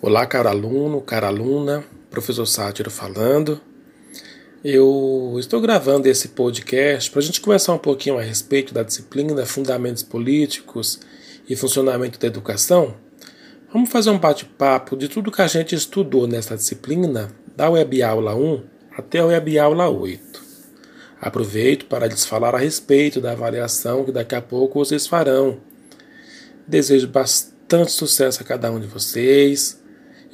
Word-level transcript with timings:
Olá, 0.00 0.24
caro 0.26 0.48
aluno, 0.48 1.00
cara 1.00 1.26
aluna, 1.26 1.84
professor 2.08 2.46
Sátiro 2.46 2.88
falando. 2.88 3.60
Eu 4.62 5.34
estou 5.40 5.60
gravando 5.60 6.06
esse 6.06 6.28
podcast 6.28 7.10
para 7.10 7.18
a 7.18 7.22
gente 7.22 7.40
conversar 7.40 7.72
um 7.72 7.78
pouquinho 7.78 8.16
a 8.16 8.22
respeito 8.22 8.72
da 8.72 8.84
disciplina 8.84 9.44
Fundamentos 9.44 10.04
Políticos 10.04 11.00
e 11.48 11.56
Funcionamento 11.56 12.16
da 12.16 12.28
Educação. 12.28 12.94
Vamos 13.72 13.90
fazer 13.90 14.10
um 14.10 14.18
bate-papo 14.20 14.96
de 14.96 15.08
tudo 15.08 15.32
que 15.32 15.42
a 15.42 15.48
gente 15.48 15.74
estudou 15.74 16.28
nessa 16.28 16.54
disciplina, 16.54 17.32
da 17.56 17.68
Web 17.68 18.00
Aula 18.00 18.36
1 18.36 18.62
até 18.96 19.18
a 19.18 19.26
Web 19.26 19.58
Aula 19.58 19.88
8. 19.88 20.44
Aproveito 21.20 21.86
para 21.86 22.06
lhes 22.06 22.24
falar 22.24 22.54
a 22.54 22.58
respeito 22.58 23.20
da 23.20 23.32
avaliação 23.32 24.04
que 24.04 24.12
daqui 24.12 24.36
a 24.36 24.40
pouco 24.40 24.78
vocês 24.78 25.08
farão. 25.08 25.58
Desejo 26.68 27.08
bastante 27.08 27.90
sucesso 27.90 28.40
a 28.42 28.46
cada 28.46 28.70
um 28.70 28.78
de 28.78 28.86
vocês 28.86 29.87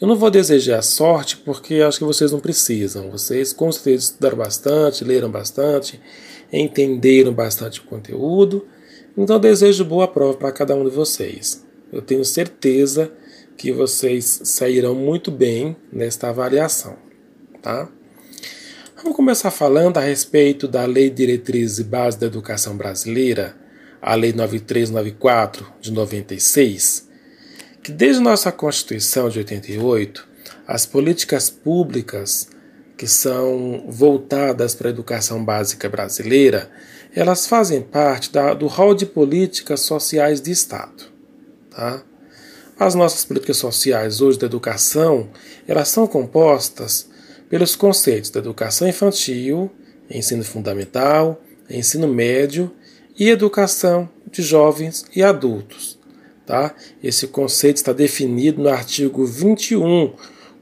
eu 0.05 0.07
não 0.07 0.17
vou 0.17 0.31
desejar 0.31 0.83
sorte 0.83 1.39
porque 1.39 1.77
acho 1.77 1.99
que 1.99 2.05
vocês 2.05 2.31
não 2.31 2.39
precisam. 2.39 3.11
Vocês 3.11 3.55
com 3.55 3.73
certeza 3.73 4.05
estudaram 4.05 4.37
bastante, 4.37 5.03
leram 5.03 5.31
bastante, 5.31 5.99
entenderam 6.53 7.33
bastante 7.33 7.81
o 7.81 7.85
conteúdo. 7.85 8.67
Então 9.17 9.41
desejo 9.41 9.83
boa 9.83 10.07
prova 10.07 10.37
para 10.37 10.53
cada 10.53 10.75
um 10.75 10.85
de 10.85 10.91
vocês. 10.91 11.65
Eu 11.91 12.03
tenho 12.03 12.23
certeza 12.23 13.11
que 13.57 13.73
vocês 13.73 14.43
sairão 14.45 14.95
muito 14.95 15.31
bem 15.31 15.75
nesta 15.91 16.29
avaliação, 16.29 16.99
tá? 17.63 17.89
Vamos 18.97 19.17
começar 19.17 19.51
falando 19.51 19.97
a 19.97 20.03
respeito 20.03 20.69
da 20.69 20.85
Lei 20.85 21.09
de 21.09 21.17
Diretrizes 21.17 21.79
e 21.79 21.85
Bases 21.85 22.21
da 22.21 22.27
Educação 22.27 22.77
Brasileira, 22.77 23.57
a 24.03 24.15
Lei 24.15 24.35
9394 24.35 25.67
de 25.81 25.91
96 25.91 27.14
que 27.85 27.93
desde 27.93 28.23
nossa 28.23 28.51
Constituição 28.51 29.29
de 29.29 29.39
88, 29.41 30.27
as 30.67 30.87
políticas 30.87 31.51
públicas 31.51 32.49
que 32.97 33.07
são 33.07 33.85
voltadas 33.89 34.75
para 34.75 34.89
a 34.89 34.91
educação 34.91 35.45
básica 35.45 35.87
brasileira, 35.87 36.71
elas 37.15 37.47
fazem 37.47 37.83
parte 37.83 38.33
da, 38.33 38.55
do 38.55 38.69
rol 38.69 38.95
de 38.95 39.05
políticas 39.05 39.81
sociais 39.81 40.41
de 40.41 40.51
Estado. 40.51 41.13
Tá? 41.71 42.03
As 42.79 42.95
nossas 42.95 43.23
políticas 43.23 43.59
sociais 43.59 44.23
hoje 44.23 44.39
da 44.39 44.47
educação, 44.47 45.29
elas 45.69 45.89
são 45.89 46.07
compostas 46.07 47.07
pelos 47.51 47.77
conceitos 47.77 48.31
da 48.31 48.41
educação 48.41 48.89
infantil, 48.89 49.71
ensino 50.09 50.43
fundamental, 50.43 51.39
ensino 51.69 52.09
médio 52.09 52.75
e 53.19 53.29
educação 53.29 54.09
de 54.31 54.41
jovens 54.41 55.05
e 55.15 55.23
adultos. 55.23 55.94
Tá? 56.47 56.75
Esse 57.03 57.29
conceito 57.29 57.77
está 57.77 57.93
definido 57.93 58.63
no 58.63 58.69
artigo 58.69 59.25
21 59.25 60.13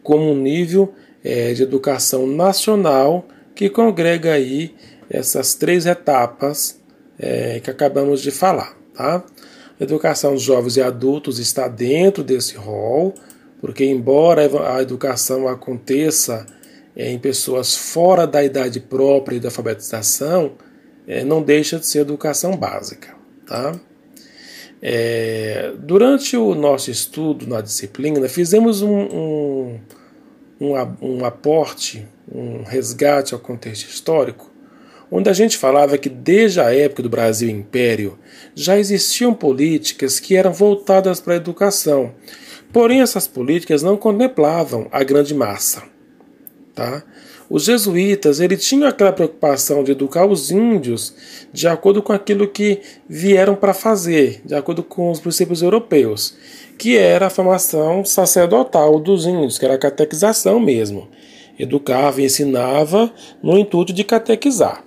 como 0.03 0.31
um 0.31 0.37
nível 0.37 0.93
é, 1.25 1.53
de 1.53 1.63
educação 1.63 2.27
nacional 2.27 3.27
que 3.55 3.69
congrega 3.69 4.33
aí 4.33 4.75
essas 5.11 5.55
três 5.55 5.87
etapas 5.87 6.81
é, 7.19 7.61
que 7.61 7.71
acabamos 7.71 8.23
de 8.23 8.31
falar. 8.31 8.77
Tá? 8.95 9.25
A 9.79 9.83
educação 9.83 10.35
de 10.37 10.43
jovens 10.43 10.77
e 10.77 10.83
adultos 10.83 11.39
está 11.39 11.69
dentro 11.69 12.23
desse 12.23 12.57
rol, 12.57 13.15
porque 13.61 13.85
embora 13.85 14.49
a 14.75 14.83
educação 14.83 15.49
aconteça 15.49 16.47
é, 16.97 17.11
em 17.11 17.19
pessoas 17.19 17.75
fora 17.75 18.27
da 18.27 18.43
idade 18.45 18.81
própria 18.81 19.37
e 19.37 19.41
da 19.41 19.49
alfabetização, 19.49 20.53
é, 21.07 21.25
não 21.25 21.43
deixa 21.43 21.79
de 21.79 21.87
ser 21.87 22.01
educação 22.01 22.57
básica. 22.57 23.15
Tá? 23.47 23.79
É, 24.85 25.73
durante 25.79 26.37
o 26.37 26.57
nosso 26.57 26.91
estudo 26.91 27.47
na 27.47 27.61
disciplina, 27.61 28.29
fizemos 28.29 28.83
um, 28.83 28.99
um, 28.99 29.81
um, 30.61 30.75
um 31.01 31.25
aporte, 31.25 32.05
um 32.29 32.65
resgate 32.65 33.33
ao 33.33 33.39
contexto 33.39 33.89
histórico, 33.89 34.51
onde 35.09 35.31
a 35.31 35.33
gente 35.33 35.57
falava 35.57 35.97
que 35.97 36.09
desde 36.09 36.61
a 36.61 36.75
época 36.75 37.03
do 37.03 37.09
Brasil 37.09 37.49
Império 37.49 38.19
já 38.57 38.77
existiam 38.77 39.33
políticas 39.33 40.19
que 40.19 40.35
eram 40.35 40.53
voltadas 40.53 41.21
para 41.21 41.35
a 41.35 41.37
educação. 41.37 42.13
Porém, 42.73 43.03
essas 43.03 43.29
políticas 43.29 43.83
não 43.83 43.97
contemplavam 43.97 44.89
a 44.91 45.05
grande 45.05 45.33
massa. 45.33 45.85
Tá? 46.75 47.05
Os 47.51 47.65
jesuítas 47.65 48.41
ele 48.41 48.57
tinham 48.57 48.89
aquela 48.89 49.13
preocupação 49.13 49.85
de 49.85 49.93
educar 49.93 50.27
os 50.27 50.51
índios 50.51 51.15
de 51.53 51.69
acordo 51.69 52.03
com 52.03 52.13
aquilo 52.13 52.49
que 52.49 52.81
vieram 53.09 53.55
para 53.55 53.75
fazer, 53.75 54.41
de 54.45 54.55
acordo 54.55 54.83
com 54.83 55.11
os 55.11 55.21
princípios 55.21 55.63
europeus, 55.63 56.35
que 56.79 56.97
era 56.97 57.27
a 57.27 57.31
formação 57.31 58.05
sacerdotal 58.05 58.99
dos 58.99 59.27
índios, 59.27 59.59
que 59.59 59.65
era 59.65 59.75
a 59.75 59.79
catequização 59.79 60.59
mesmo. 60.59 61.09
Educava 61.59 62.21
e 62.21 62.25
ensinava 62.25 63.13
no 63.43 63.59
intuito 63.59 63.93
de 63.93 64.03
catequizar. 64.03 64.85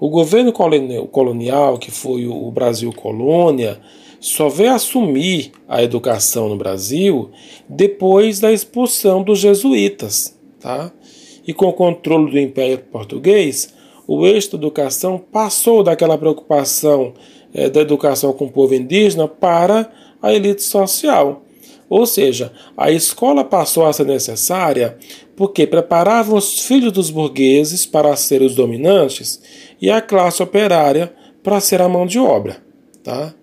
O 0.00 0.08
governo 0.08 0.52
colonial, 0.52 1.78
que 1.78 1.90
foi 1.90 2.26
o 2.26 2.50
Brasil 2.50 2.92
colônia, 2.92 3.78
só 4.18 4.48
veio 4.48 4.72
assumir 4.72 5.52
a 5.68 5.82
educação 5.82 6.48
no 6.48 6.56
Brasil 6.56 7.30
depois 7.68 8.40
da 8.40 8.52
expulsão 8.52 9.22
dos 9.22 9.38
jesuítas. 9.38 10.36
Tá? 10.60 10.92
E 11.46 11.52
com 11.52 11.66
o 11.66 11.72
controle 11.72 12.30
do 12.30 12.38
Império 12.38 12.78
Português, 12.78 13.72
o 14.06 14.26
eixo 14.26 14.52
da 14.52 14.58
educação 14.58 15.18
passou 15.18 15.82
daquela 15.82 16.18
preocupação 16.18 17.14
é, 17.54 17.68
da 17.68 17.80
educação 17.80 18.32
com 18.32 18.46
o 18.46 18.50
povo 18.50 18.74
indígena 18.74 19.28
para 19.28 19.90
a 20.20 20.32
elite 20.32 20.62
social. 20.62 21.42
Ou 21.88 22.06
seja, 22.06 22.52
a 22.76 22.90
escola 22.90 23.44
passou 23.44 23.84
a 23.84 23.92
ser 23.92 24.06
necessária 24.06 24.96
porque 25.36 25.66
preparava 25.66 26.34
os 26.34 26.60
filhos 26.60 26.92
dos 26.92 27.10
burgueses 27.10 27.84
para 27.84 28.16
ser 28.16 28.40
os 28.40 28.54
dominantes 28.54 29.42
e 29.80 29.90
a 29.90 30.00
classe 30.00 30.42
operária 30.42 31.12
para 31.42 31.60
ser 31.60 31.82
a 31.82 31.88
mão 31.88 32.06
de 32.06 32.18
obra. 32.18 32.62
Tá? 33.02 33.34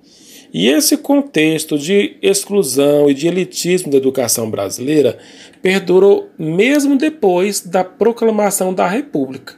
E 0.52 0.68
esse 0.68 0.98
contexto 0.98 1.78
de 1.78 2.18
exclusão 2.22 3.10
e 3.10 3.14
de 3.14 3.28
elitismo 3.28 3.92
da 3.92 3.98
educação 3.98 4.50
brasileira 4.50 5.20
perdurou 5.62 6.30
mesmo 6.38 6.98
depois 6.98 7.62
da 7.62 7.84
proclamação 7.84 8.74
da 8.74 8.88
República. 8.88 9.56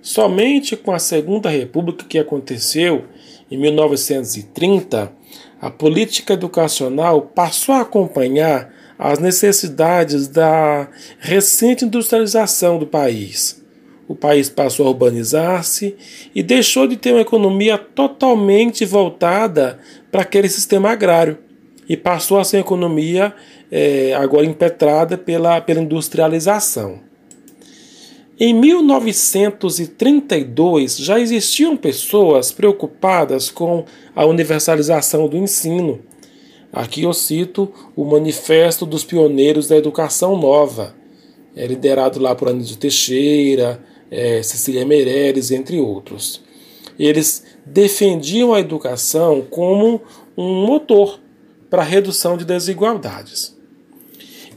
Somente 0.00 0.76
com 0.76 0.92
a 0.92 0.98
Segunda 0.98 1.50
República, 1.50 2.06
que 2.08 2.18
aconteceu 2.18 3.04
em 3.50 3.58
1930, 3.58 5.12
a 5.60 5.70
política 5.70 6.32
educacional 6.32 7.22
passou 7.22 7.74
a 7.74 7.82
acompanhar 7.82 8.72
as 8.98 9.18
necessidades 9.18 10.26
da 10.26 10.88
recente 11.18 11.84
industrialização 11.84 12.78
do 12.78 12.86
país. 12.86 13.62
O 14.08 14.14
país 14.14 14.48
passou 14.48 14.86
a 14.86 14.88
urbanizar-se 14.88 15.94
e 16.34 16.42
deixou 16.42 16.86
de 16.86 16.96
ter 16.96 17.12
uma 17.12 17.20
economia 17.20 17.76
totalmente 17.76 18.86
voltada 18.86 19.78
para 20.10 20.22
aquele 20.22 20.48
sistema 20.48 20.88
agrário 20.90 21.36
e 21.86 21.94
passou 21.94 22.38
a 22.38 22.44
ser 22.44 22.56
uma 22.56 22.62
economia 22.62 23.34
é, 23.70 24.14
agora 24.14 24.46
impetrada 24.46 25.18
pela, 25.18 25.60
pela 25.60 25.80
industrialização. 25.80 27.00
Em 28.40 28.54
1932 28.54 30.96
já 30.96 31.18
existiam 31.20 31.76
pessoas 31.76 32.52
preocupadas 32.52 33.50
com 33.50 33.84
a 34.14 34.24
universalização 34.24 35.28
do 35.28 35.36
ensino. 35.36 36.00
Aqui 36.72 37.02
eu 37.02 37.12
cito 37.12 37.70
o 37.94 38.04
Manifesto 38.04 38.86
dos 38.86 39.04
Pioneiros 39.04 39.68
da 39.68 39.76
Educação 39.76 40.34
Nova, 40.38 40.96
é 41.56 41.66
liderado 41.66 42.20
lá 42.20 42.36
por 42.36 42.48
Anísio 42.48 42.76
Teixeira, 42.76 43.82
é, 44.10 44.42
Cecília 44.42 44.84
Meirelles, 44.84 45.50
entre 45.50 45.78
outros. 45.78 46.42
Eles 46.98 47.44
defendiam 47.64 48.52
a 48.52 48.60
educação 48.60 49.42
como 49.48 50.00
um 50.36 50.66
motor 50.66 51.20
para 51.70 51.82
a 51.82 51.84
redução 51.84 52.36
de 52.36 52.44
desigualdades. 52.44 53.56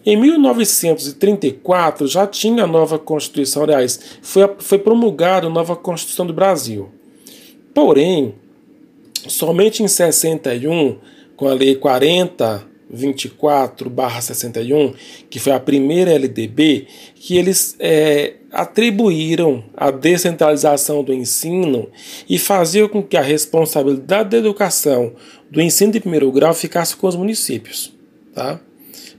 Em 0.04 0.18
1934 0.18 2.08
já 2.08 2.26
tinha 2.26 2.64
a 2.64 2.68
nova 2.68 2.98
Constituição, 2.98 3.64
aliás, 3.64 4.00
foi, 4.22 4.50
foi 4.58 4.80
promulgada 4.80 5.46
a 5.46 5.50
nova 5.50 5.76
Constituição 5.76 6.26
do 6.26 6.34
Brasil. 6.34 6.90
Porém, 7.74 8.34
somente 9.28 9.84
em 9.84 9.88
61, 9.88 10.98
com 11.36 11.48
a 11.48 11.54
Lei 11.54 11.76
4024-61, 12.94 14.94
que 15.30 15.40
foi 15.40 15.54
a 15.54 15.60
primeira 15.60 16.12
LDB, 16.12 16.88
que 17.16 17.38
eles 17.38 17.76
é, 17.80 18.34
atribuíram 18.52 19.64
a 19.76 19.92
descentralização 19.92 21.04
do 21.04 21.14
ensino 21.14 21.90
e 22.30 22.38
faziam 22.38 22.88
com 22.88 23.02
que 23.02 23.18
a 23.18 23.22
responsabilidade 23.22 24.30
da 24.30 24.38
educação 24.38 25.14
do 25.50 25.62
ensino 25.62 25.94
de 25.94 26.00
primeiro 26.00 26.32
grau 26.32 26.54
ficasse 26.54 26.96
com 26.96 27.08
os 27.08 27.16
municípios. 27.16 27.94
Tá? 28.34 28.60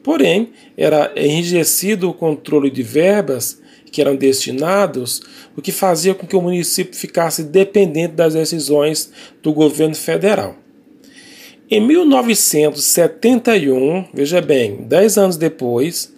Porém, 0.02 0.52
era 0.76 1.12
enrijecido 1.16 2.10
o 2.10 2.14
controle 2.14 2.70
de 2.70 2.82
verbas 2.82 3.60
que 3.90 4.00
eram 4.00 4.16
destinados, 4.16 5.20
o 5.56 5.60
que 5.60 5.70
fazia 5.70 6.14
com 6.14 6.26
que 6.26 6.34
o 6.34 6.40
município 6.40 6.96
ficasse 6.96 7.44
dependente 7.44 8.14
das 8.14 8.32
decisões 8.32 9.12
do 9.42 9.52
governo 9.52 9.94
federal. 9.94 10.56
Em 11.74 11.80
1971, 11.80 14.04
veja 14.12 14.42
bem, 14.42 14.82
dez 14.82 15.16
anos 15.16 15.38
depois, 15.38 16.12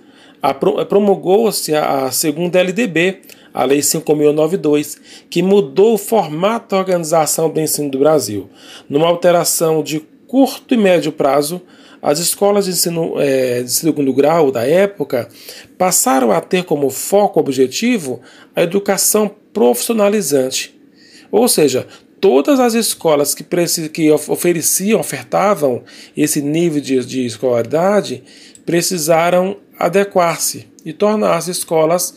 promulgou-se 0.88 1.72
a 1.72 2.10
segunda 2.10 2.58
LDB, 2.58 3.20
a 3.54 3.62
Lei 3.62 3.78
5.092, 3.78 4.98
que 5.30 5.44
mudou 5.44 5.94
o 5.94 5.98
formato 5.98 6.74
da 6.74 6.80
organização 6.80 7.48
do 7.48 7.60
ensino 7.60 7.88
do 7.88 8.00
Brasil, 8.00 8.50
numa 8.90 9.06
alteração 9.06 9.80
de 9.80 10.00
curto 10.26 10.74
e 10.74 10.76
médio 10.76 11.12
prazo 11.12 11.62
as 12.02 12.18
escolas 12.18 12.64
de 12.64 12.72
ensino 12.72 13.14
é, 13.20 13.62
de 13.62 13.70
segundo 13.70 14.12
grau 14.12 14.50
da 14.50 14.66
época 14.66 15.28
passaram 15.78 16.32
a 16.32 16.40
ter 16.40 16.64
como 16.64 16.90
foco 16.90 17.38
objetivo 17.38 18.20
a 18.56 18.62
educação 18.62 19.30
profissionalizante. 19.52 20.74
Ou 21.30 21.46
seja, 21.48 21.86
todas 22.24 22.58
as 22.58 22.72
escolas 22.72 23.34
que, 23.34 23.44
que 23.90 24.10
ofereciam, 24.10 24.98
ofertavam 24.98 25.82
esse 26.16 26.40
nível 26.40 26.80
de, 26.80 27.04
de 27.04 27.26
escolaridade 27.26 28.24
precisaram 28.64 29.58
adequar-se 29.78 30.66
e 30.86 30.94
tornar-se 30.94 31.50
escolas 31.50 32.16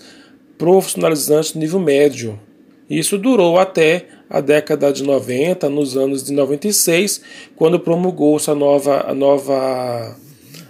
profissionalizantes 0.58 1.56
nível 1.56 1.82
médio. 1.82 2.40
Isso 2.90 3.18
durou 3.18 3.60
até 3.60 4.06
a 4.30 4.40
década 4.40 4.94
de 4.94 5.04
90, 5.04 5.68
nos 5.68 5.98
anos 5.98 6.24
de 6.24 6.32
96, 6.32 7.22
quando 7.58 7.78
promulgou-se 7.78 8.50
a 8.50 8.56
nova, 8.56 9.10
a 9.10 9.14
nova 9.14 10.16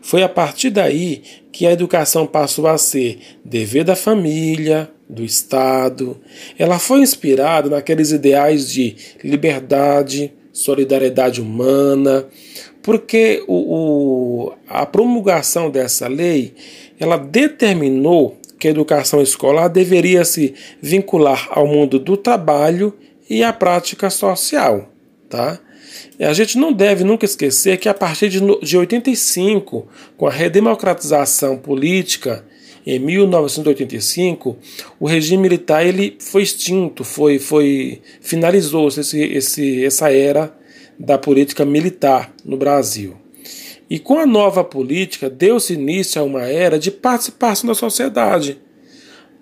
Foi 0.01 0.21
a 0.21 0.29
partir 0.29 0.69
daí 0.69 1.23
que 1.51 1.65
a 1.65 1.71
educação 1.71 2.27
passou 2.27 2.67
a 2.67 2.77
ser 2.77 3.19
dever 3.43 3.83
da 3.83 3.95
família, 3.95 4.89
do 5.09 5.23
Estado. 5.23 6.17
Ela 6.59 6.77
foi 6.77 6.99
inspirada 6.99 7.69
naqueles 7.69 8.11
ideais 8.11 8.69
de 8.69 8.95
liberdade, 9.23 10.31
solidariedade 10.53 11.41
humana, 11.41 12.27
porque 12.83 13.43
o, 13.47 13.55
o, 13.55 14.53
a 14.67 14.85
promulgação 14.85 15.69
dessa 15.69 16.07
lei 16.07 16.53
ela 16.99 17.17
determinou 17.17 18.37
que 18.59 18.67
a 18.67 18.71
educação 18.71 19.21
escolar 19.21 19.67
deveria 19.67 20.25
se 20.25 20.53
vincular 20.81 21.47
ao 21.51 21.67
mundo 21.67 21.99
do 21.99 22.17
trabalho 22.17 22.93
e 23.29 23.43
à 23.43 23.53
prática 23.53 24.09
social, 24.09 24.89
tá? 25.29 25.59
A 26.19 26.33
gente 26.33 26.57
não 26.57 26.73
deve 26.73 27.03
nunca 27.03 27.25
esquecer 27.25 27.77
que 27.77 27.87
a 27.87 27.93
partir 27.93 28.29
de, 28.29 28.39
de 28.61 28.77
85, 28.77 29.87
com 30.15 30.27
a 30.27 30.31
redemocratização 30.31 31.57
política 31.57 32.43
em 32.85 32.97
1985, 32.99 34.57
o 34.99 35.07
regime 35.07 35.43
militar 35.43 35.85
ele 35.85 36.17
foi 36.19 36.41
extinto, 36.41 37.03
foi, 37.03 37.37
foi 37.37 38.01
finalizou 38.21 38.87
esse, 38.87 39.21
esse, 39.21 39.85
essa 39.85 40.11
era 40.11 40.55
da 40.97 41.17
política 41.17 41.63
militar 41.65 42.33
no 42.43 42.57
Brasil. 42.57 43.15
E 43.89 43.99
com 43.99 44.19
a 44.19 44.25
nova 44.25 44.63
política, 44.63 45.29
deu-se 45.29 45.73
início 45.73 46.21
a 46.21 46.25
uma 46.25 46.43
era 46.43 46.77
de 46.77 46.91
participação 46.91 47.67
da 47.67 47.75
sociedade. 47.75 48.59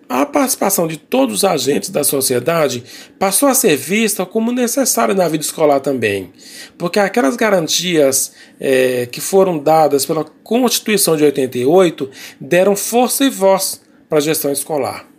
A 0.07 0.23
participação 0.23 0.87
de 0.87 0.97
todos 0.97 1.37
os 1.37 1.43
agentes 1.43 1.89
da 1.89 2.03
sociedade 2.03 2.83
passou 3.17 3.49
a 3.49 3.55
ser 3.55 3.75
vista 3.75 4.23
como 4.23 4.51
necessária 4.51 5.15
na 5.15 5.27
vida 5.27 5.43
escolar 5.43 5.79
também, 5.79 6.31
porque 6.77 6.99
aquelas 6.99 7.35
garantias 7.35 8.31
é, 8.59 9.07
que 9.07 9.19
foram 9.19 9.57
dadas 9.57 10.05
pela 10.05 10.23
Constituição 10.23 11.17
de 11.17 11.23
88 11.23 12.07
deram 12.39 12.75
força 12.75 13.25
e 13.25 13.31
voz 13.31 13.81
para 14.07 14.19
a 14.19 14.21
gestão 14.21 14.51
escolar. 14.51 15.14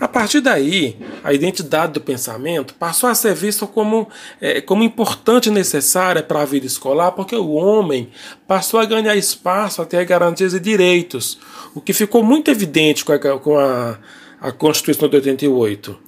A 0.00 0.06
partir 0.06 0.40
daí, 0.40 0.96
a 1.24 1.32
identidade 1.32 1.94
do 1.94 2.00
pensamento 2.00 2.72
passou 2.74 3.08
a 3.08 3.14
ser 3.14 3.34
vista 3.34 3.66
como, 3.66 4.08
é, 4.40 4.60
como 4.60 4.84
importante 4.84 5.48
e 5.48 5.52
necessária 5.52 6.22
para 6.22 6.42
a 6.42 6.44
vida 6.44 6.66
escolar, 6.66 7.10
porque 7.12 7.34
o 7.34 7.50
homem 7.50 8.10
passou 8.46 8.78
a 8.78 8.84
ganhar 8.84 9.16
espaço 9.16 9.82
a 9.82 9.84
ter 9.84 10.04
garantias 10.04 10.54
e 10.54 10.60
direitos, 10.60 11.38
o 11.74 11.80
que 11.80 11.92
ficou 11.92 12.22
muito 12.22 12.48
evidente 12.50 13.04
com 13.04 13.12
a, 13.12 13.18
com 13.18 13.58
a, 13.58 13.98
a 14.40 14.52
Constituição 14.52 15.08
de 15.08 15.16
88. 15.16 15.98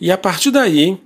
E 0.00 0.10
a 0.10 0.16
partir 0.16 0.50
daí, 0.50 0.98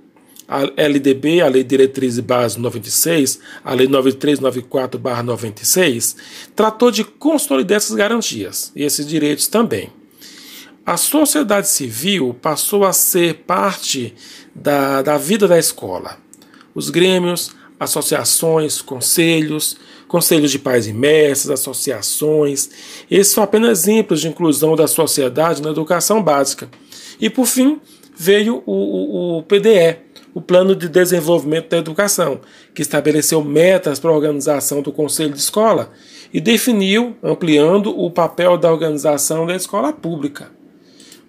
a 0.47 0.61
LDB, 0.77 1.41
a 1.41 1.47
Lei 1.47 1.63
Diretriz 1.63 2.17
e 2.17 2.21
Base 2.21 2.57
96, 2.59 3.39
a 3.63 3.73
Lei 3.73 3.87
9394-96, 3.87 6.15
tratou 6.55 6.89
de 6.89 7.03
consolidar 7.03 7.77
essas 7.77 7.95
garantias 7.95 8.71
e 8.75 8.83
esses 8.83 9.05
direitos 9.05 9.47
também. 9.47 9.98
A 10.89 10.97
sociedade 10.97 11.67
civil 11.67 12.35
passou 12.41 12.83
a 12.83 12.91
ser 12.91 13.43
parte 13.45 14.15
da, 14.55 15.03
da 15.03 15.19
vida 15.19 15.47
da 15.47 15.59
escola. 15.59 16.17
Os 16.73 16.89
grêmios, 16.89 17.51
associações, 17.79 18.81
conselhos, 18.81 19.77
conselhos 20.07 20.49
de 20.49 20.57
pais 20.57 20.87
e 20.87 20.93
mestres, 20.93 21.51
associações, 21.51 22.71
esses 23.07 23.31
são 23.31 23.43
apenas 23.43 23.81
exemplos 23.81 24.19
de 24.19 24.29
inclusão 24.29 24.75
da 24.75 24.87
sociedade 24.87 25.61
na 25.61 25.69
educação 25.69 26.23
básica. 26.23 26.67
E 27.21 27.29
por 27.29 27.45
fim, 27.45 27.79
veio 28.17 28.63
o, 28.65 28.73
o, 28.73 29.37
o 29.37 29.43
PDE, 29.43 29.97
o 30.33 30.41
Plano 30.41 30.75
de 30.75 30.89
Desenvolvimento 30.89 31.69
da 31.69 31.77
Educação, 31.77 32.41
que 32.73 32.81
estabeleceu 32.81 33.43
metas 33.43 33.99
para 33.99 34.09
a 34.09 34.15
organização 34.15 34.81
do 34.81 34.91
Conselho 34.91 35.33
de 35.33 35.39
Escola 35.39 35.91
e 36.33 36.41
definiu, 36.41 37.15
ampliando 37.21 37.95
o 37.95 38.09
papel 38.09 38.57
da 38.57 38.71
organização 38.71 39.45
da 39.45 39.55
escola 39.55 39.93
pública. 39.93 40.57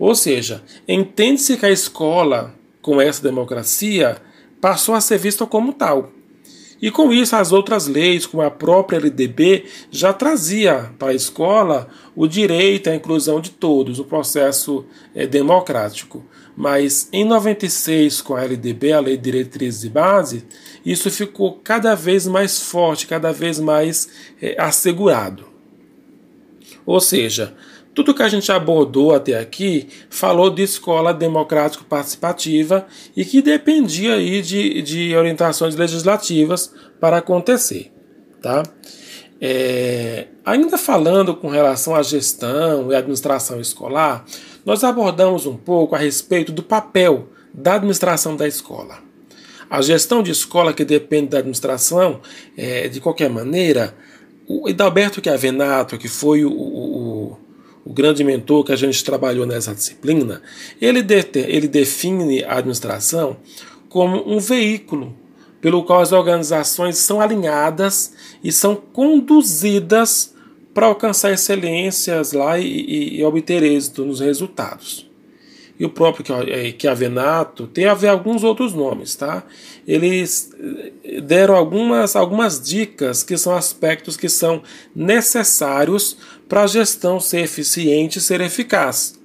Ou 0.01 0.15
seja, 0.15 0.63
entende-se 0.89 1.59
que 1.59 1.67
a 1.67 1.71
escola, 1.71 2.55
com 2.81 2.99
essa 2.99 3.23
democracia, 3.23 4.17
passou 4.59 4.95
a 4.95 5.01
ser 5.01 5.19
vista 5.19 5.45
como 5.45 5.75
tal. 5.75 6.11
E 6.81 6.91
com 6.91 7.13
isso, 7.13 7.37
as 7.37 7.53
outras 7.53 7.87
leis, 7.87 8.25
como 8.25 8.43
a 8.43 8.51
própria 8.51 8.97
LDB, 8.97 9.67
já 9.91 10.15
trazia 10.15 10.91
para 10.99 11.11
a 11.11 11.15
escola 11.15 11.87
o 12.17 12.27
direito 12.27 12.89
à 12.89 12.95
inclusão 12.95 13.43
de 13.43 13.51
todos, 13.51 13.99
o 13.99 14.05
processo 14.05 14.87
é, 15.15 15.27
democrático. 15.27 16.25
Mas 16.57 17.07
em 17.13 17.23
96, 17.23 18.23
com 18.23 18.35
a 18.35 18.43
LDB, 18.43 18.93
a 18.95 19.01
Lei 19.01 19.19
de 19.19 19.25
Diretrizes 19.25 19.85
e 19.85 19.91
Base, 19.91 20.45
isso 20.85 21.11
ficou 21.11 21.61
cada 21.63 21.95
vez 21.95 22.27
mais 22.27 22.59
forte, 22.63 23.07
cada 23.07 23.31
vez 23.31 23.61
mais 23.61 24.09
é, 24.41 24.57
assegurado. 24.59 25.45
Ou 26.87 27.01
seja, 27.01 27.55
tudo 27.95 28.15
que 28.15 28.23
a 28.23 28.29
gente 28.29 28.51
abordou 28.53 29.15
até 29.15 29.39
aqui 29.39 29.89
falou 30.09 30.51
de 30.51 30.63
escola 30.63 31.13
democrático 31.13 31.85
participativa 31.85 32.87
e 33.17 33.25
que 33.25 33.43
dependia 33.43 34.15
aí 34.15 34.41
de, 34.43 34.81
de 34.83 35.17
orientações 35.17 35.75
legislativas 35.75 36.73
para 37.01 37.19
acontecer. 37.19 37.93
Tá? 38.41 38.63
É, 39.41 40.29
ainda 40.45 40.79
falando 40.79 41.35
com 41.35 41.49
relação 41.49 41.95
à 41.95 42.03
gestão 42.03 42.93
e 42.93 42.95
administração 42.95 43.61
escolar, 43.61 44.25
nós 44.65 44.85
abordamos 44.85 45.47
um 45.47 45.57
pouco 45.57 45.95
a 45.95 45.99
respeito 45.99 46.53
do 46.53 46.63
papel 46.63 47.29
da 47.53 47.75
administração 47.75 48.37
da 48.37 48.47
escola. 48.47 48.99
A 49.69 49.81
gestão 49.83 50.23
de 50.23 50.31
escola 50.31 50.73
que 50.73 50.85
depende 50.85 51.29
da 51.31 51.39
administração, 51.39 52.21
é, 52.57 52.89
de 52.89 53.01
qualquer 53.01 53.31
maneira, 53.31 53.95
o 54.47 54.69
Edalberto 54.69 55.21
Chiavenato, 55.23 55.97
que 55.97 56.09
foi 56.09 56.45
o, 56.45 56.51
o 56.51 57.20
o 57.85 57.93
grande 57.93 58.23
mentor 58.23 58.65
que 58.65 58.73
a 58.73 58.77
gente 58.77 59.03
trabalhou 59.05 59.47
nessa 59.47 59.75
disciplina, 59.75 60.43
ele, 60.81 61.03
de, 61.03 61.25
ele 61.35 61.69
define 61.69 62.45
a 62.45 62.59
administração 62.59 63.37
como 63.89 64.23
um 64.31 64.39
veículo 64.39 65.15
pelo 65.61 65.85
qual 65.85 66.01
as 66.01 66.13
organizações 66.13 66.97
são 66.97 67.21
alinhadas 67.21 68.15
e 68.43 68.51
são 68.51 68.75
conduzidas 68.75 70.35
para 70.73 70.87
alcançar 70.87 71.33
excelências 71.33 72.33
lá 72.33 72.59
e, 72.59 72.65
e, 72.65 73.19
e 73.19 73.25
obter 73.25 73.63
êxito 73.63 74.05
nos 74.05 74.21
resultados 74.21 75.10
e 75.81 75.85
o 75.87 75.89
próprio 75.89 76.27
Chiavenato, 76.79 77.65
é, 77.65 77.67
tem 77.73 77.87
a 77.87 77.95
ver 77.95 78.09
alguns 78.09 78.45
outros 78.45 78.75
nomes, 78.75 79.17
tá? 79.17 79.43
Eles 79.89 80.51
eh, 81.03 81.23
deram 81.23 81.57
algumas, 81.57 82.15
algumas 82.15 82.61
dicas 82.61 83.23
que 83.23 83.39
são 83.39 83.57
aspectos 83.57 84.15
que 84.15 84.29
são 84.29 84.63
necessários 84.95 86.19
para 86.47 86.65
a 86.65 86.67
gestão 86.67 87.19
ser 87.19 87.41
eficiente 87.41 88.19
e 88.19 88.21
ser 88.21 88.43
eficaz. 88.43 89.19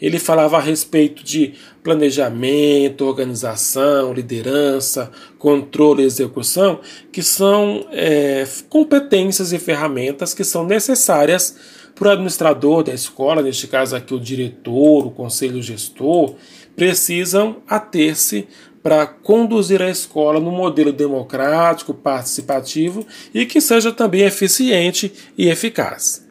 Ele 0.00 0.20
falava 0.20 0.58
a 0.58 0.60
respeito 0.60 1.24
de 1.24 1.54
planejamento, 1.82 3.04
organização, 3.04 4.12
liderança, 4.12 5.10
controle 5.36 6.04
e 6.04 6.06
execução, 6.06 6.78
que 7.10 7.24
são 7.24 7.84
é, 7.90 8.46
competências 8.68 9.52
e 9.52 9.58
ferramentas 9.58 10.32
que 10.32 10.44
são 10.44 10.64
necessárias 10.64 11.56
para 11.98 12.08
o 12.08 12.12
administrador 12.12 12.84
da 12.84 12.94
escola, 12.94 13.42
neste 13.42 13.66
caso 13.66 13.96
aqui 13.96 14.14
o 14.14 14.20
diretor, 14.20 15.06
o 15.06 15.10
conselho 15.10 15.60
gestor, 15.60 16.34
precisam 16.76 17.56
ater-se 17.66 18.46
para 18.82 19.06
conduzir 19.06 19.82
a 19.82 19.90
escola 19.90 20.38
no 20.38 20.52
modelo 20.52 20.92
democrático, 20.92 21.92
participativo 21.92 23.04
e 23.34 23.44
que 23.44 23.60
seja 23.60 23.92
também 23.92 24.22
eficiente 24.22 25.12
e 25.36 25.48
eficaz. 25.48 26.27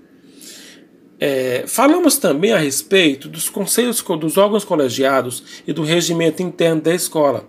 É, 1.20 1.64
falamos 1.66 2.18
também 2.18 2.52
a 2.52 2.60
respeito 2.60 3.28
dos 3.28 3.50
conselhos 3.50 4.02
dos 4.02 4.38
órgãos 4.38 4.64
colegiados 4.64 5.62
e 5.66 5.74
do 5.74 5.82
regimento 5.82 6.44
interno 6.44 6.82
da 6.82 6.94
escola, 6.94 7.44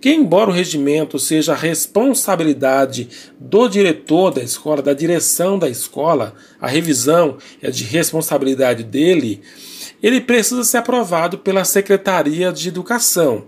que, 0.00 0.10
embora 0.10 0.50
o 0.50 0.52
regimento 0.52 1.20
seja 1.20 1.52
a 1.52 1.56
responsabilidade 1.56 3.08
do 3.38 3.68
diretor 3.68 4.32
da 4.32 4.42
escola, 4.42 4.82
da 4.82 4.92
direção 4.92 5.56
da 5.56 5.68
escola, 5.68 6.34
a 6.60 6.66
revisão 6.66 7.38
é 7.62 7.70
de 7.70 7.84
responsabilidade 7.84 8.82
dele, 8.82 9.40
ele 10.02 10.20
precisa 10.20 10.64
ser 10.64 10.78
aprovado 10.78 11.38
pela 11.38 11.64
Secretaria 11.64 12.52
de 12.52 12.68
Educação. 12.68 13.44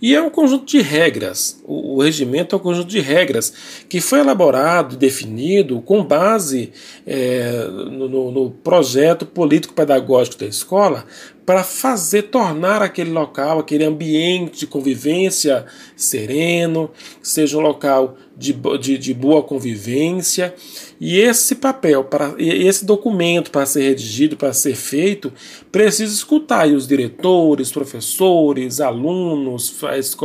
E 0.00 0.14
é 0.14 0.22
um 0.22 0.30
conjunto 0.30 0.66
de 0.66 0.80
regras. 0.80 1.60
O, 1.64 1.87
o 1.98 2.02
regimento 2.02 2.54
é 2.54 2.58
um 2.58 2.62
conjunto 2.62 2.88
de 2.88 3.00
regras 3.00 3.52
que 3.88 4.00
foi 4.00 4.20
elaborado 4.20 4.94
e 4.94 4.98
definido 4.98 5.80
com 5.80 6.04
base 6.04 6.70
é, 7.04 7.66
no, 7.90 8.30
no 8.30 8.50
projeto 8.50 9.26
político-pedagógico 9.26 10.38
da 10.38 10.46
escola 10.46 11.04
para 11.48 11.64
fazer 11.64 12.24
tornar 12.24 12.82
aquele 12.82 13.10
local, 13.10 13.60
aquele 13.60 13.82
ambiente 13.82 14.60
de 14.60 14.66
convivência 14.66 15.64
sereno, 15.96 16.90
seja 17.22 17.56
um 17.56 17.62
local 17.62 18.18
de, 18.36 18.52
de, 18.78 18.98
de 18.98 19.14
boa 19.14 19.42
convivência. 19.42 20.54
E 21.00 21.18
esse 21.18 21.54
papel, 21.54 22.04
para 22.04 22.34
esse 22.38 22.84
documento 22.84 23.50
para 23.50 23.64
ser 23.64 23.80
redigido, 23.80 24.36
para 24.36 24.52
ser 24.52 24.74
feito, 24.74 25.32
precisa 25.72 26.12
escutar 26.12 26.68
os 26.68 26.86
diretores, 26.86 27.72
professores, 27.72 28.78
alunos, 28.78 29.74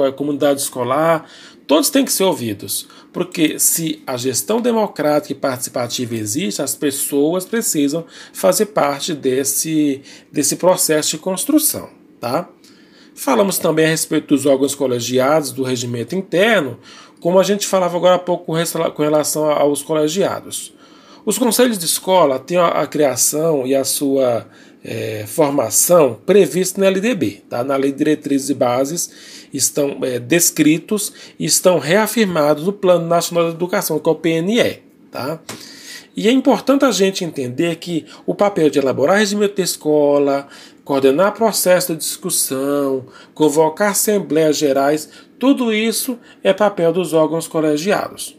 a 0.05 0.11
comunidade 0.11 0.59
escolar, 0.59 1.25
todos 1.67 1.89
têm 1.89 2.05
que 2.05 2.11
ser 2.11 2.23
ouvidos. 2.23 2.87
Porque 3.11 3.59
se 3.59 4.01
a 4.07 4.17
gestão 4.17 4.59
democrática 4.59 5.33
e 5.33 5.35
participativa 5.35 6.15
existe, 6.15 6.61
as 6.61 6.75
pessoas 6.75 7.45
precisam 7.45 8.05
fazer 8.33 8.67
parte 8.67 9.13
desse, 9.13 10.01
desse 10.31 10.55
processo 10.55 11.11
de 11.11 11.17
construção. 11.19 11.89
Tá? 12.19 12.49
Falamos 13.13 13.59
também 13.59 13.85
a 13.85 13.89
respeito 13.89 14.27
dos 14.27 14.45
órgãos 14.45 14.73
colegiados, 14.73 15.51
do 15.51 15.63
regimento 15.63 16.15
interno, 16.15 16.79
como 17.19 17.39
a 17.39 17.43
gente 17.43 17.67
falava 17.67 17.95
agora 17.95 18.15
há 18.15 18.19
pouco 18.19 18.45
com 18.45 19.03
relação 19.03 19.49
aos 19.49 19.83
colegiados. 19.83 20.73
Os 21.25 21.37
conselhos 21.37 21.77
de 21.77 21.85
escola 21.85 22.37
têm 22.37 22.57
a, 22.57 22.85
criação 22.85 23.65
e 23.65 23.73
a 23.73 23.85
sua 23.85 24.45
é, 24.83 25.25
formação 25.25 26.19
prevista 26.25 26.81
na 26.81 26.87
LDB, 26.87 27.43
tá? 27.49 27.63
na 27.63 27.75
Lei 27.75 27.91
de 27.91 27.99
Diretrizes 27.99 28.49
e 28.49 28.53
Bases, 28.53 29.11
estão 29.53 29.99
é, 30.03 30.19
descritos 30.19 31.13
e 31.39 31.45
estão 31.45 31.79
reafirmados 31.79 32.65
no 32.65 32.73
Plano 32.73 33.07
Nacional 33.07 33.49
de 33.49 33.55
Educação, 33.55 33.99
que 33.99 34.09
é 34.09 34.11
o 34.11 34.15
PNE. 34.15 34.81
Tá? 35.11 35.39
E 36.15 36.27
é 36.27 36.31
importante 36.31 36.85
a 36.85 36.91
gente 36.91 37.23
entender 37.23 37.75
que 37.77 38.05
o 38.25 38.35
papel 38.35 38.69
de 38.69 38.77
elaborar 38.77 39.17
regimento 39.17 39.55
de 39.55 39.61
escola, 39.61 40.47
coordenar 40.83 41.33
processo 41.33 41.93
de 41.93 41.99
discussão, 41.99 43.05
convocar 43.33 43.91
assembleias 43.91 44.57
gerais, 44.57 45.09
tudo 45.39 45.73
isso 45.73 46.19
é 46.43 46.53
papel 46.53 46.91
dos 46.91 47.13
órgãos 47.13 47.47
colegiados. 47.47 48.37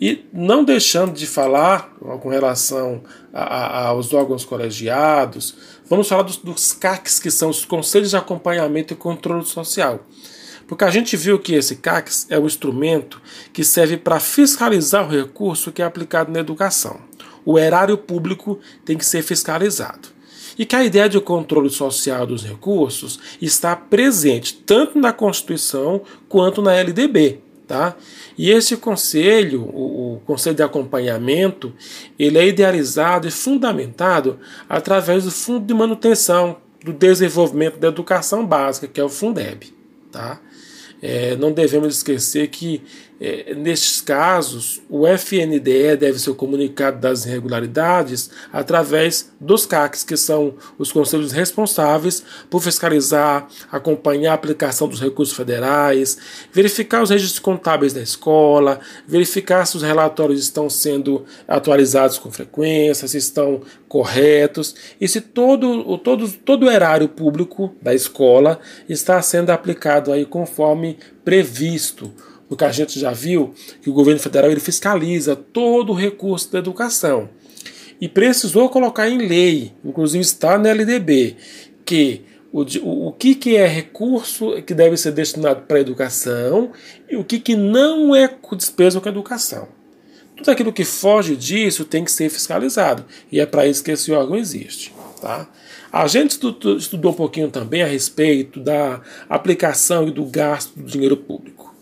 E 0.00 0.24
não 0.32 0.64
deixando 0.64 1.12
de 1.12 1.26
falar 1.26 1.94
com 2.20 2.28
relação 2.28 3.02
a, 3.32 3.42
a, 3.42 3.86
aos 3.88 4.12
órgãos 4.12 4.44
colegiados, 4.44 5.54
vamos 5.88 6.08
falar 6.08 6.22
dos, 6.22 6.36
dos 6.36 6.72
CACs, 6.72 7.18
que 7.20 7.30
são 7.30 7.50
os 7.50 7.64
Conselhos 7.64 8.10
de 8.10 8.16
Acompanhamento 8.16 8.92
e 8.92 8.96
Controle 8.96 9.44
Social. 9.44 10.04
Porque 10.66 10.84
a 10.84 10.90
gente 10.90 11.16
viu 11.16 11.38
que 11.38 11.54
esse 11.54 11.76
CACs 11.76 12.26
é 12.30 12.38
o 12.38 12.46
instrumento 12.46 13.20
que 13.52 13.62
serve 13.62 13.96
para 13.96 14.18
fiscalizar 14.18 15.06
o 15.06 15.10
recurso 15.10 15.70
que 15.70 15.82
é 15.82 15.84
aplicado 15.84 16.32
na 16.32 16.40
educação. 16.40 16.98
O 17.44 17.58
erário 17.58 17.98
público 17.98 18.58
tem 18.84 18.96
que 18.96 19.04
ser 19.04 19.22
fiscalizado. 19.22 20.08
E 20.56 20.64
que 20.64 20.76
a 20.76 20.84
ideia 20.84 21.08
de 21.08 21.20
controle 21.20 21.68
social 21.68 22.26
dos 22.26 22.44
recursos 22.44 23.18
está 23.42 23.74
presente 23.74 24.54
tanto 24.54 24.98
na 24.98 25.12
Constituição 25.12 26.02
quanto 26.28 26.62
na 26.62 26.72
LDB. 26.74 27.43
Tá? 27.66 27.96
E 28.36 28.50
esse 28.50 28.76
conselho, 28.76 29.62
o, 29.62 30.16
o, 30.16 30.20
conselho 30.26 30.54
de 30.54 30.62
acompanhamento, 30.62 31.72
ele 32.18 32.36
é 32.38 32.46
idealizado 32.46 33.26
e 33.26 33.30
fundamentado 33.30 34.38
através 34.68 35.24
do 35.24 35.30
Fundo 35.30 35.64
de 35.64 35.72
Manutenção 35.72 36.58
do 36.84 36.92
Desenvolvimento 36.92 37.78
da 37.78 37.88
Educação 37.88 38.44
Básica, 38.44 38.86
que 38.86 39.00
é 39.00 39.04
o 39.04 39.08
Fundeb. 39.08 39.72
Tá? 40.12 40.38
É, 41.00 41.36
não 41.36 41.52
devemos 41.52 41.96
esquecer 41.96 42.48
que, 42.48 42.82
é, 43.20 43.54
nestes 43.54 44.00
casos, 44.00 44.82
o 44.88 45.06
FNDE 45.06 45.96
deve 45.96 46.18
ser 46.18 46.34
comunicado 46.34 46.98
das 46.98 47.24
irregularidades 47.24 48.28
através 48.52 49.30
dos 49.40 49.64
CACs, 49.64 50.02
que 50.02 50.16
são 50.16 50.54
os 50.76 50.90
conselhos 50.90 51.30
responsáveis 51.30 52.24
por 52.50 52.60
fiscalizar, 52.60 53.48
acompanhar 53.70 54.32
a 54.32 54.34
aplicação 54.34 54.88
dos 54.88 55.00
recursos 55.00 55.36
federais, 55.36 56.18
verificar 56.52 57.02
os 57.02 57.10
registros 57.10 57.38
contábeis 57.38 57.92
da 57.92 58.00
escola, 58.00 58.80
verificar 59.06 59.64
se 59.64 59.76
os 59.76 59.82
relatórios 59.82 60.40
estão 60.40 60.68
sendo 60.68 61.24
atualizados 61.46 62.18
com 62.18 62.32
frequência, 62.32 63.06
se 63.06 63.18
estão 63.18 63.62
corretos 63.88 64.74
e 65.00 65.06
se 65.06 65.20
todo, 65.20 65.96
todo, 65.98 66.28
todo 66.30 66.66
o 66.66 66.70
erário 66.70 67.08
público 67.08 67.74
da 67.80 67.94
escola 67.94 68.58
está 68.88 69.22
sendo 69.22 69.50
aplicado 69.50 70.12
aí 70.12 70.26
conforme 70.26 70.98
previsto. 71.24 72.12
Porque 72.54 72.64
a 72.64 72.70
gente 72.70 73.00
já 73.00 73.10
viu 73.10 73.52
que 73.82 73.90
o 73.90 73.92
governo 73.92 74.20
federal 74.20 74.48
ele 74.48 74.60
fiscaliza 74.60 75.34
todo 75.34 75.90
o 75.90 75.94
recurso 75.94 76.52
da 76.52 76.60
educação 76.60 77.28
e 78.00 78.08
precisou 78.08 78.68
colocar 78.68 79.08
em 79.08 79.18
lei, 79.18 79.72
inclusive 79.84 80.22
está 80.22 80.56
na 80.56 80.68
LDB, 80.70 81.34
que 81.84 82.22
o, 82.52 82.62
o, 82.62 83.08
o 83.08 83.12
que, 83.12 83.34
que 83.34 83.56
é 83.56 83.66
recurso 83.66 84.62
que 84.62 84.72
deve 84.72 84.96
ser 84.96 85.10
destinado 85.10 85.62
para 85.62 85.78
a 85.78 85.80
educação 85.80 86.70
e 87.10 87.16
o 87.16 87.24
que, 87.24 87.40
que 87.40 87.56
não 87.56 88.14
é 88.14 88.32
despesa 88.56 89.00
com 89.00 89.08
a 89.08 89.12
educação. 89.12 89.66
Tudo 90.36 90.52
aquilo 90.52 90.72
que 90.72 90.84
foge 90.84 91.34
disso 91.34 91.84
tem 91.84 92.04
que 92.04 92.12
ser 92.12 92.30
fiscalizado. 92.30 93.04
E 93.32 93.40
é 93.40 93.46
para 93.46 93.66
isso 93.66 93.82
que 93.82 93.90
esse 93.90 94.12
órgão 94.12 94.36
existe. 94.36 94.94
Tá? 95.20 95.48
A 95.92 96.06
gente 96.06 96.38
estudou 96.78 97.10
um 97.10 97.14
pouquinho 97.14 97.50
também 97.50 97.82
a 97.82 97.86
respeito 97.86 98.60
da 98.60 99.00
aplicação 99.28 100.06
e 100.06 100.12
do 100.12 100.24
gasto 100.24 100.78
do 100.78 100.84
dinheiro 100.84 101.16
público. 101.16 101.73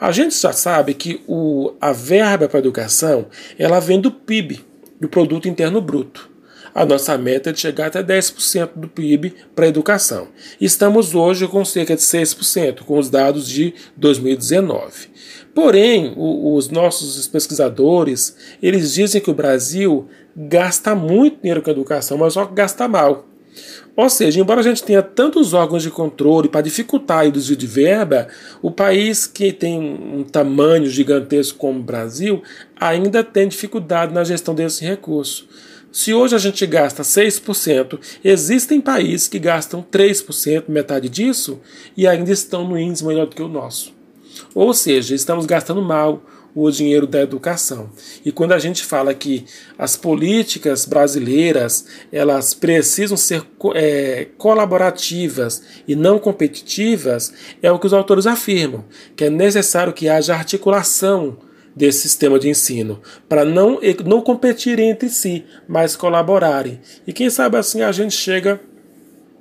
A 0.00 0.12
gente 0.12 0.38
já 0.38 0.52
sabe 0.52 0.94
que 0.94 1.20
o, 1.26 1.72
a 1.80 1.92
verba 1.92 2.48
para 2.48 2.58
a 2.58 2.60
educação 2.60 3.26
ela 3.58 3.80
vem 3.80 4.00
do 4.00 4.12
PIB, 4.12 4.64
do 5.00 5.08
Produto 5.08 5.48
Interno 5.48 5.80
Bruto. 5.80 6.30
A 6.74 6.84
nossa 6.84 7.18
meta 7.18 7.50
é 7.50 7.52
de 7.52 7.58
chegar 7.58 7.86
até 7.86 8.02
10% 8.02 8.70
do 8.76 8.86
PIB 8.86 9.34
para 9.56 9.64
a 9.64 9.68
educação. 9.68 10.28
Estamos 10.60 11.14
hoje 11.14 11.48
com 11.48 11.64
cerca 11.64 11.96
de 11.96 12.02
6%, 12.02 12.82
com 12.82 12.96
os 12.96 13.10
dados 13.10 13.48
de 13.48 13.74
2019. 13.96 15.08
Porém, 15.52 16.14
o, 16.16 16.54
os 16.54 16.68
nossos 16.68 17.26
pesquisadores, 17.26 18.36
eles 18.62 18.92
dizem 18.92 19.20
que 19.20 19.30
o 19.30 19.34
Brasil 19.34 20.06
gasta 20.36 20.94
muito 20.94 21.40
dinheiro 21.40 21.62
com 21.62 21.70
a 21.70 21.72
educação, 21.72 22.16
mas 22.16 22.34
só 22.34 22.46
gasta 22.46 22.86
mal. 22.86 23.26
Ou 23.98 24.08
seja, 24.08 24.38
embora 24.38 24.60
a 24.60 24.62
gente 24.62 24.84
tenha 24.84 25.02
tantos 25.02 25.52
órgãos 25.52 25.82
de 25.82 25.90
controle 25.90 26.48
para 26.48 26.60
dificultar 26.60 27.26
o 27.26 27.32
desvio 27.32 27.56
de 27.56 27.66
verba, 27.66 28.28
o 28.62 28.70
país 28.70 29.26
que 29.26 29.52
tem 29.52 29.76
um 29.76 30.22
tamanho 30.22 30.88
gigantesco 30.88 31.58
como 31.58 31.80
o 31.80 31.82
Brasil 31.82 32.40
ainda 32.78 33.24
tem 33.24 33.48
dificuldade 33.48 34.14
na 34.14 34.22
gestão 34.22 34.54
desse 34.54 34.84
recurso. 34.84 35.48
Se 35.90 36.14
hoje 36.14 36.36
a 36.36 36.38
gente 36.38 36.64
gasta 36.64 37.02
6%, 37.02 37.98
existem 38.22 38.80
países 38.80 39.26
que 39.26 39.40
gastam 39.40 39.82
3%, 39.82 40.66
metade 40.68 41.08
disso, 41.08 41.58
e 41.96 42.06
ainda 42.06 42.30
estão 42.30 42.68
no 42.68 42.78
índice 42.78 43.04
melhor 43.04 43.26
do 43.26 43.34
que 43.34 43.42
o 43.42 43.48
nosso. 43.48 43.92
Ou 44.54 44.72
seja, 44.72 45.12
estamos 45.12 45.44
gastando 45.44 45.82
mal 45.82 46.22
o 46.54 46.70
dinheiro 46.70 47.06
da 47.06 47.20
educação. 47.20 47.90
E 48.24 48.32
quando 48.32 48.52
a 48.52 48.58
gente 48.58 48.84
fala 48.84 49.14
que 49.14 49.44
as 49.78 49.96
políticas 49.96 50.84
brasileiras 50.84 51.86
elas 52.12 52.54
precisam 52.54 53.16
ser 53.16 53.42
é, 53.74 54.28
colaborativas 54.36 55.62
e 55.86 55.94
não 55.94 56.18
competitivas, 56.18 57.32
é 57.62 57.70
o 57.70 57.78
que 57.78 57.86
os 57.86 57.92
autores 57.92 58.26
afirmam, 58.26 58.84
que 59.16 59.24
é 59.24 59.30
necessário 59.30 59.92
que 59.92 60.08
haja 60.08 60.34
articulação 60.34 61.38
desse 61.76 62.00
sistema 62.00 62.38
de 62.38 62.48
ensino, 62.48 63.00
para 63.28 63.44
não, 63.44 63.78
não 64.04 64.20
competir 64.20 64.80
entre 64.80 65.08
si, 65.08 65.44
mas 65.68 65.94
colaborarem. 65.94 66.80
E 67.06 67.12
quem 67.12 67.30
sabe 67.30 67.56
assim 67.56 67.82
a 67.82 67.92
gente 67.92 68.14
chega 68.14 68.60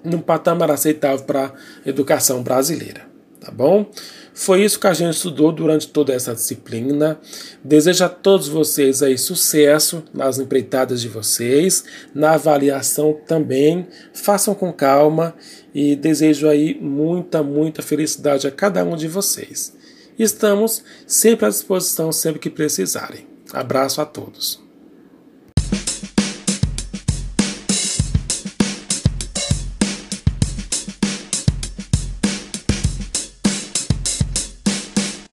num 0.03 0.19
patamar 0.19 0.69
aceitável 0.69 1.25
para 1.25 1.45
a 1.45 1.89
educação 1.89 2.43
brasileira. 2.43 3.16
Tá 3.39 3.51
bom? 3.51 3.89
Foi 4.33 4.63
isso 4.63 4.79
que 4.79 4.87
a 4.87 4.93
gente 4.93 5.15
estudou 5.15 5.51
durante 5.51 5.87
toda 5.87 6.13
essa 6.13 6.33
disciplina. 6.33 7.19
Desejo 7.63 8.03
a 8.03 8.09
todos 8.09 8.47
vocês 8.47 9.01
aí 9.01 9.17
sucesso 9.17 10.03
nas 10.13 10.37
empreitadas 10.37 11.01
de 11.01 11.07
vocês, 11.07 11.83
na 12.13 12.31
avaliação 12.31 13.17
também. 13.25 13.87
Façam 14.13 14.53
com 14.53 14.71
calma 14.71 15.33
e 15.73 15.95
desejo 15.95 16.47
aí 16.47 16.77
muita, 16.79 17.41
muita 17.41 17.81
felicidade 17.81 18.45
a 18.47 18.51
cada 18.51 18.83
um 18.83 18.95
de 18.95 19.07
vocês. 19.07 19.75
Estamos 20.19 20.83
sempre 21.05 21.45
à 21.45 21.49
disposição 21.49 22.11
sempre 22.11 22.39
que 22.39 22.49
precisarem. 22.49 23.27
Abraço 23.53 24.01
a 24.01 24.05
todos. 24.05 24.66